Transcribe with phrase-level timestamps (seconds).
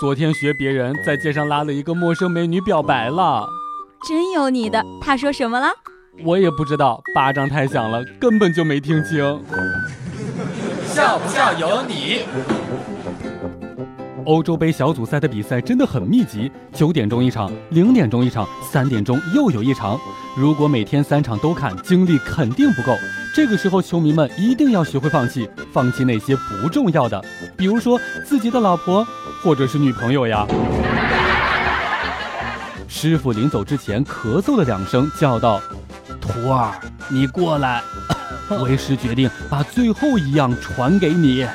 [0.00, 3.44] 昨天学别人在街上拉了一个陌生美女表白了，
[4.08, 4.80] 真有你的！
[5.00, 5.66] 他说什么了？
[6.22, 9.18] 我也不知道，巴掌太响了，根本就没听清。
[10.86, 12.20] 笑不笑由你。
[14.24, 19.98] 欧洲杯小组赛的比赛真的很密集，九点钟一场，零点钟一场，三点钟又有一场。
[20.36, 22.96] 如果每天三场都看，精力肯定不够。
[23.34, 27.20] 这个时候，球迷们一定要学会放弃，放弃那些不重要的，
[27.56, 29.04] 比如说自己的老婆
[29.42, 30.46] 或者是女朋友呀。
[32.86, 35.60] 师傅临走之前咳嗽了两声，叫道
[36.20, 36.72] ：“徒儿，
[37.08, 37.82] 你过来，
[38.62, 41.46] 为师决定把最后一样传给你。”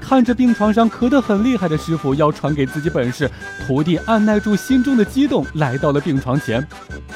[0.00, 3.28] 看着病床上咳得很厉害的师傅要传给自己本事，
[3.66, 6.64] 徒弟按耐住心中的激动，来到了病床前。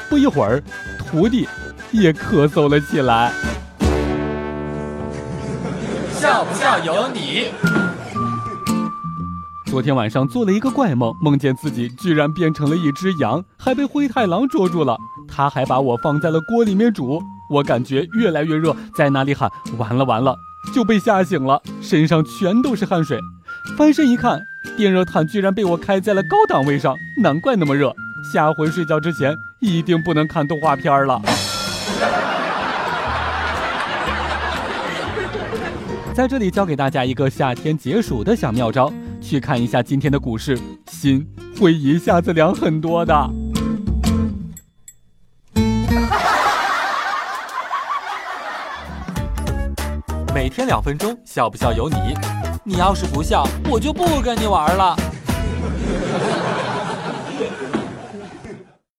[0.09, 0.61] 不一会儿，
[0.97, 1.47] 徒弟
[1.91, 3.31] 也咳嗽了起来。
[6.19, 7.51] 笑不笑由你。
[9.69, 14.97] 昨天晚上做了一个怪梦，梦见自己居然变成了一只羊，还被灰太狼捉住了。
[15.27, 20.35] 他还把我放在了锅里面煮，我感觉越来越热，在那里喊完了完了。
[20.73, 23.19] 就被吓醒了，身上全都是汗水。
[23.77, 24.41] 翻身一看，
[24.75, 27.93] 电热毯居然被我开在了高档位上，难怪那么热。
[28.33, 31.21] 下回睡觉之前一定不能看动画片了。
[36.19, 40.59] 在这里教给大家一个夏天解暑的小妙招，去看一下今天的股市，
[40.91, 41.25] 心
[41.57, 43.29] 会一下子凉很多的。
[50.35, 51.95] 每天两分钟，笑不笑由你。
[52.65, 54.97] 你要是不笑，我就不跟你玩了。